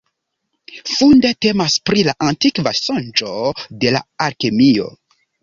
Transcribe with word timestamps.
Funde 0.93 1.29
temas 1.45 1.75
pri 1.89 2.05
la 2.07 2.15
antikva 2.29 2.73
sonĝo 2.79 3.35
de 3.85 3.93
la 3.99 4.03
alkemio. 4.31 4.91